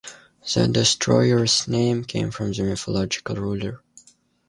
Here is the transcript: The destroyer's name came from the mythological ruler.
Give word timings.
The 0.51 0.67
destroyer's 0.67 1.67
name 1.67 2.03
came 2.05 2.31
from 2.31 2.53
the 2.53 2.63
mythological 2.63 3.35
ruler. 3.35 3.83